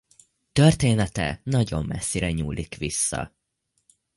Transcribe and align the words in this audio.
Története 0.51 1.41
nagyon 1.43 1.85
messzire 1.85 2.31
nyúlik 2.31 2.75
vissza. 2.77 3.35